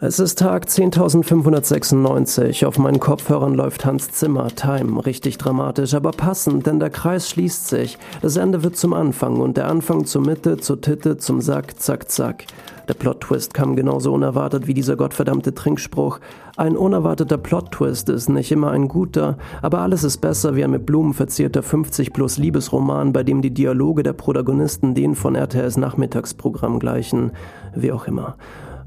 Es 0.00 0.20
ist 0.20 0.38
Tag 0.38 0.66
10.596. 0.66 2.64
Auf 2.64 2.78
meinen 2.78 3.00
Kopfhörern 3.00 3.54
läuft 3.54 3.84
Hans 3.84 4.12
Zimmer, 4.12 4.46
Time. 4.46 5.04
Richtig 5.04 5.38
dramatisch, 5.38 5.92
aber 5.92 6.12
passend, 6.12 6.68
denn 6.68 6.78
der 6.78 6.90
Kreis 6.90 7.28
schließt 7.28 7.66
sich. 7.66 7.98
Das 8.22 8.36
Ende 8.36 8.62
wird 8.62 8.76
zum 8.76 8.92
Anfang 8.92 9.40
und 9.40 9.56
der 9.56 9.66
Anfang 9.66 10.04
zur 10.04 10.22
Mitte, 10.22 10.58
zur 10.58 10.80
Titte, 10.80 11.16
zum 11.16 11.40
Sack, 11.40 11.80
zack, 11.80 12.08
zack. 12.08 12.44
Der 12.86 12.94
Plot-Twist 12.94 13.54
kam 13.54 13.74
genauso 13.74 14.12
unerwartet 14.12 14.68
wie 14.68 14.74
dieser 14.74 14.94
gottverdammte 14.94 15.52
Trinkspruch. 15.52 16.20
Ein 16.56 16.76
unerwarteter 16.76 17.36
Plot-Twist 17.36 18.08
ist 18.08 18.28
nicht 18.28 18.52
immer 18.52 18.70
ein 18.70 18.86
guter, 18.86 19.36
aber 19.62 19.80
alles 19.80 20.04
ist 20.04 20.18
besser 20.18 20.54
wie 20.54 20.62
ein 20.62 20.70
mit 20.70 20.86
Blumen 20.86 21.12
verzierter 21.12 21.62
50-plus 21.62 22.38
Liebesroman, 22.38 23.12
bei 23.12 23.24
dem 23.24 23.42
die 23.42 23.52
Dialoge 23.52 24.04
der 24.04 24.12
Protagonisten 24.12 24.94
den 24.94 25.16
von 25.16 25.34
RTLs 25.34 25.76
Nachmittagsprogramm 25.76 26.78
gleichen. 26.78 27.32
Wie 27.74 27.90
auch 27.90 28.06
immer. 28.06 28.36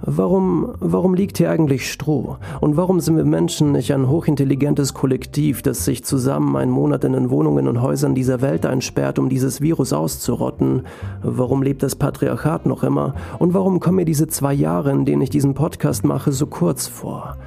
Warum, 0.04 0.74
warum 0.80 1.14
liegt 1.14 1.38
hier 1.38 1.52
eigentlich 1.52 1.92
Stroh? 1.92 2.38
Und 2.60 2.76
warum 2.76 3.00
sind 3.00 3.18
wir 3.18 3.26
Menschen 3.26 3.72
nicht 3.72 3.94
ein 3.94 4.10
hochintelligentes 4.10 4.96
Kollektiv, 4.96 5.62
das 5.62 5.86
sich 5.86 6.04
zusammen 6.04 6.56
einen 6.56 6.72
Monat 6.72 7.04
in 7.04 7.14
den 7.14 7.30
Wohnungen 7.30 7.68
und 7.68 7.84
Häusern 7.84 8.16
dieser 8.16 8.42
Welt 8.42 8.66
einsperrt, 8.66 9.20
um 9.20 9.30
dieses 9.30 9.62
Virus 9.62 9.94
auszurotten? 9.94 10.88
Warum 11.22 11.62
lebt 11.62 11.84
das 11.84 11.96
Patriarchat 11.96 12.66
noch 12.66 12.84
immer? 12.84 13.14
Und 13.38 13.54
warum 13.54 13.80
kommen 13.80 13.98
mir 13.98 14.06
diese 14.06 14.28
zwei 14.28 14.54
Jahre, 14.54 14.92
in 14.92 15.06
denen 15.06 15.22
ich 15.22 15.30
diesen 15.30 15.54
Podcast 15.54 16.04
mache, 16.04 16.32
so 16.32 16.48
kurz 16.48 16.88
vor? 16.88 17.38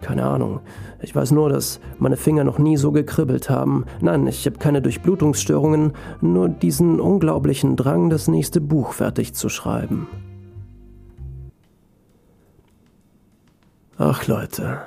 Keine 0.00 0.24
Ahnung. 0.24 0.60
Ich 1.02 1.16
weiß 1.16 1.32
nur, 1.32 1.48
dass 1.48 1.80
meine 1.98 2.16
Finger 2.16 2.44
noch 2.44 2.60
nie 2.60 2.76
so 2.76 2.92
gekribbelt 2.92 3.50
haben. 3.50 3.86
Nein, 4.00 4.28
ich 4.28 4.46
habe 4.46 4.58
keine 4.58 4.82
Durchblutungsstörungen, 4.82 5.94
nur 6.20 6.48
diesen 6.48 7.00
unglaublichen 7.00 7.74
Drang, 7.74 8.08
das 8.08 8.28
nächste 8.28 8.60
Buch 8.60 8.92
fertig 8.92 9.34
zu 9.34 9.48
schreiben. 9.48 10.06
Ach 14.00 14.28
Leute, 14.28 14.82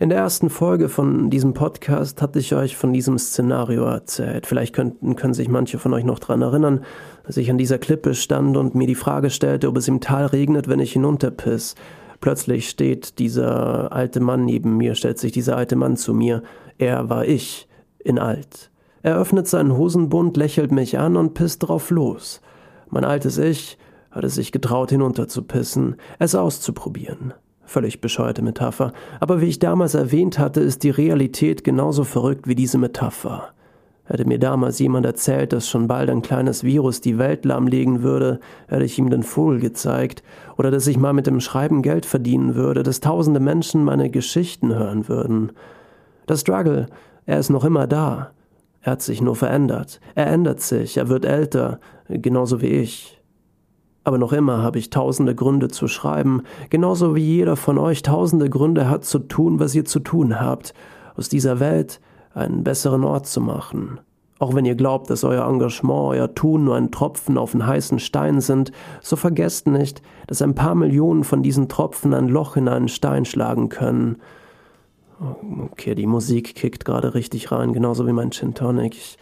in 0.00 0.08
der 0.08 0.18
ersten 0.18 0.50
Folge 0.50 0.88
von 0.88 1.30
diesem 1.30 1.54
Podcast 1.54 2.20
hatte 2.20 2.40
ich 2.40 2.56
euch 2.56 2.76
von 2.76 2.92
diesem 2.92 3.20
Szenario 3.20 3.84
erzählt. 3.84 4.48
Vielleicht 4.48 4.74
könnten, 4.74 5.14
können 5.14 5.32
sich 5.32 5.48
manche 5.48 5.78
von 5.78 5.94
euch 5.94 6.02
noch 6.02 6.18
daran 6.18 6.42
erinnern, 6.42 6.84
dass 7.24 7.36
ich 7.36 7.48
an 7.52 7.56
dieser 7.56 7.78
Klippe 7.78 8.16
stand 8.16 8.56
und 8.56 8.74
mir 8.74 8.88
die 8.88 8.96
Frage 8.96 9.30
stellte, 9.30 9.68
ob 9.68 9.76
es 9.76 9.86
im 9.86 10.00
Tal 10.00 10.26
regnet, 10.26 10.66
wenn 10.66 10.80
ich 10.80 10.92
hinunterpiss. 10.94 11.76
Plötzlich 12.20 12.68
steht 12.68 13.20
dieser 13.20 13.92
alte 13.92 14.18
Mann 14.18 14.44
neben 14.44 14.76
mir, 14.76 14.96
stellt 14.96 15.20
sich 15.20 15.30
dieser 15.30 15.56
alte 15.56 15.76
Mann 15.76 15.96
zu 15.96 16.12
mir. 16.12 16.42
Er 16.78 17.08
war 17.08 17.26
ich, 17.26 17.68
in 18.00 18.18
alt. 18.18 18.72
Er 19.04 19.18
öffnet 19.18 19.46
seinen 19.46 19.76
Hosenbund, 19.76 20.36
lächelt 20.36 20.72
mich 20.72 20.98
an 20.98 21.16
und 21.16 21.34
pisst 21.34 21.62
drauf 21.62 21.90
los. 21.90 22.40
Mein 22.90 23.04
altes 23.04 23.38
Ich 23.38 23.78
hat 24.10 24.24
es 24.24 24.34
sich 24.34 24.50
getraut, 24.50 24.90
hinunterzupissen, 24.90 25.94
es 26.18 26.34
auszuprobieren. 26.34 27.32
Völlig 27.66 28.00
bescheuerte 28.00 28.42
Metapher. 28.42 28.92
Aber 29.20 29.40
wie 29.40 29.46
ich 29.46 29.58
damals 29.58 29.94
erwähnt 29.94 30.38
hatte, 30.38 30.60
ist 30.60 30.84
die 30.84 30.90
Realität 30.90 31.64
genauso 31.64 32.04
verrückt 32.04 32.46
wie 32.46 32.54
diese 32.54 32.78
Metapher. 32.78 33.48
Hätte 34.04 34.24
mir 34.24 34.38
damals 34.38 34.78
jemand 34.78 35.04
erzählt, 35.04 35.52
dass 35.52 35.68
schon 35.68 35.88
bald 35.88 36.08
ein 36.08 36.22
kleines 36.22 36.62
Virus 36.62 37.00
die 37.00 37.18
Welt 37.18 37.44
lahmlegen 37.44 38.04
würde, 38.04 38.38
hätte 38.68 38.84
ich 38.84 38.98
ihm 38.98 39.10
den 39.10 39.24
Vogel 39.24 39.58
gezeigt, 39.58 40.22
oder 40.56 40.70
dass 40.70 40.86
ich 40.86 40.96
mal 40.96 41.12
mit 41.12 41.26
dem 41.26 41.40
Schreiben 41.40 41.82
Geld 41.82 42.06
verdienen 42.06 42.54
würde, 42.54 42.84
dass 42.84 43.00
tausende 43.00 43.40
Menschen 43.40 43.82
meine 43.82 44.08
Geschichten 44.08 44.72
hören 44.72 45.08
würden. 45.08 45.50
Der 46.28 46.36
Struggle, 46.36 46.86
er 47.26 47.40
ist 47.40 47.50
noch 47.50 47.64
immer 47.64 47.88
da. 47.88 48.30
Er 48.80 48.92
hat 48.92 49.02
sich 49.02 49.20
nur 49.20 49.34
verändert. 49.34 50.00
Er 50.14 50.28
ändert 50.28 50.60
sich, 50.60 50.96
er 50.96 51.08
wird 51.08 51.24
älter, 51.24 51.80
genauso 52.08 52.62
wie 52.62 52.68
ich. 52.68 53.15
Aber 54.06 54.18
noch 54.18 54.32
immer 54.32 54.62
habe 54.62 54.78
ich 54.78 54.90
tausende 54.90 55.34
Gründe 55.34 55.66
zu 55.66 55.88
schreiben, 55.88 56.42
genauso 56.70 57.16
wie 57.16 57.24
jeder 57.24 57.56
von 57.56 57.76
euch 57.76 58.02
tausende 58.02 58.48
Gründe 58.48 58.88
hat 58.88 59.04
zu 59.04 59.18
tun, 59.18 59.58
was 59.58 59.74
ihr 59.74 59.84
zu 59.84 59.98
tun 59.98 60.40
habt, 60.40 60.74
aus 61.16 61.28
dieser 61.28 61.58
Welt 61.58 62.00
einen 62.32 62.62
besseren 62.62 63.02
Ort 63.02 63.26
zu 63.26 63.40
machen. 63.40 63.98
Auch 64.38 64.54
wenn 64.54 64.64
ihr 64.64 64.76
glaubt, 64.76 65.10
dass 65.10 65.24
euer 65.24 65.44
Engagement, 65.44 66.10
euer 66.10 66.32
Tun 66.36 66.62
nur 66.62 66.76
ein 66.76 66.92
Tropfen 66.92 67.36
auf 67.36 67.52
einen 67.52 67.66
heißen 67.66 67.98
Stein 67.98 68.40
sind, 68.40 68.70
so 69.02 69.16
vergesst 69.16 69.66
nicht, 69.66 70.02
dass 70.28 70.40
ein 70.40 70.54
paar 70.54 70.76
Millionen 70.76 71.24
von 71.24 71.42
diesen 71.42 71.68
Tropfen 71.68 72.14
ein 72.14 72.28
Loch 72.28 72.56
in 72.56 72.68
einen 72.68 72.86
Stein 72.86 73.24
schlagen 73.24 73.70
können. 73.70 74.18
Okay, 75.72 75.96
die 75.96 76.06
Musik 76.06 76.54
kickt 76.54 76.84
gerade 76.84 77.14
richtig 77.14 77.50
rein, 77.50 77.72
genauso 77.72 78.06
wie 78.06 78.12
mein 78.12 78.30
Gin 78.30 78.54
Tonic. 78.54 78.94
Ich, 78.94 79.18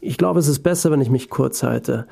ich 0.00 0.16
glaube, 0.16 0.38
es 0.38 0.46
ist 0.46 0.60
besser, 0.60 0.92
wenn 0.92 1.00
ich 1.00 1.10
mich 1.10 1.28
kurz 1.28 1.64
halte. 1.64 2.06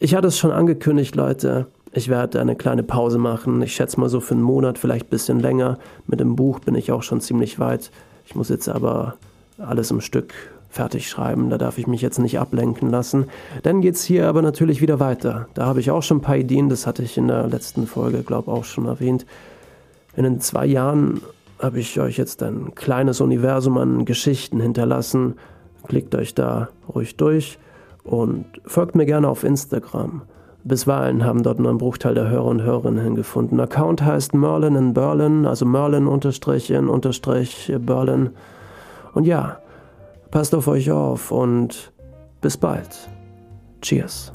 Ich 0.00 0.14
hatte 0.14 0.28
es 0.28 0.38
schon 0.38 0.52
angekündigt, 0.52 1.16
Leute. 1.16 1.66
Ich 1.92 2.08
werde 2.08 2.40
eine 2.40 2.54
kleine 2.54 2.84
Pause 2.84 3.18
machen. 3.18 3.60
Ich 3.62 3.74
schätze 3.74 3.98
mal 3.98 4.08
so 4.08 4.20
für 4.20 4.34
einen 4.34 4.44
Monat, 4.44 4.78
vielleicht 4.78 5.06
ein 5.06 5.10
bisschen 5.10 5.40
länger. 5.40 5.78
Mit 6.06 6.20
dem 6.20 6.36
Buch 6.36 6.60
bin 6.60 6.76
ich 6.76 6.92
auch 6.92 7.02
schon 7.02 7.20
ziemlich 7.20 7.58
weit. 7.58 7.90
Ich 8.24 8.36
muss 8.36 8.48
jetzt 8.48 8.68
aber 8.68 9.14
alles 9.58 9.90
im 9.90 10.00
Stück 10.00 10.34
fertig 10.70 11.08
schreiben. 11.08 11.50
Da 11.50 11.58
darf 11.58 11.78
ich 11.78 11.88
mich 11.88 12.00
jetzt 12.00 12.20
nicht 12.20 12.38
ablenken 12.38 12.90
lassen. 12.90 13.26
Dann 13.64 13.80
geht's 13.80 14.04
hier 14.04 14.28
aber 14.28 14.40
natürlich 14.40 14.80
wieder 14.80 15.00
weiter. 15.00 15.48
Da 15.54 15.66
habe 15.66 15.80
ich 15.80 15.90
auch 15.90 16.04
schon 16.04 16.18
ein 16.18 16.22
paar 16.22 16.36
Ideen. 16.36 16.68
Das 16.68 16.86
hatte 16.86 17.02
ich 17.02 17.18
in 17.18 17.26
der 17.26 17.48
letzten 17.48 17.88
Folge, 17.88 18.22
glaube 18.22 18.52
auch 18.52 18.64
schon 18.64 18.86
erwähnt. 18.86 19.26
In 20.14 20.22
den 20.22 20.40
zwei 20.40 20.66
Jahren 20.66 21.22
habe 21.58 21.80
ich 21.80 21.98
euch 21.98 22.18
jetzt 22.18 22.40
ein 22.44 22.76
kleines 22.76 23.20
Universum 23.20 23.76
an 23.78 24.04
Geschichten 24.04 24.60
hinterlassen. 24.60 25.34
Klickt 25.88 26.14
euch 26.14 26.36
da 26.36 26.68
ruhig 26.88 27.16
durch 27.16 27.58
und 28.08 28.46
folgt 28.64 28.94
mir 28.94 29.06
gerne 29.06 29.28
auf 29.28 29.44
Instagram. 29.44 30.22
Bisweilen 30.64 31.24
haben 31.24 31.42
dort 31.42 31.60
nur 31.60 31.70
ein 31.70 31.78
Bruchteil 31.78 32.14
der 32.14 32.28
Hörer 32.28 32.46
und 32.46 32.62
Hörerinnen 32.62 33.02
hingefunden. 33.02 33.60
Account 33.60 34.02
heißt 34.02 34.34
Merlin 34.34 34.74
in 34.74 34.94
Berlin, 34.94 35.46
also 35.46 35.64
Merlin 35.64 36.06
unterstrich 36.06 36.70
in 36.70 36.88
unterstrich 36.88 37.72
Berlin. 37.78 38.30
Und 39.14 39.26
ja, 39.26 39.58
passt 40.30 40.54
auf 40.54 40.68
euch 40.68 40.90
auf 40.90 41.30
und 41.30 41.92
bis 42.40 42.56
bald. 42.56 43.08
Cheers. 43.80 44.32